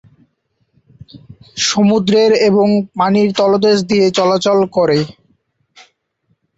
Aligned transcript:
সমুদ্রের 1.65 2.31
এবং 2.47 2.67
পানির 2.97 3.29
তলদেশ 3.39 3.77
দিয়ে 3.89 4.07
চলাচল 4.11 4.59
করে। 4.75 4.99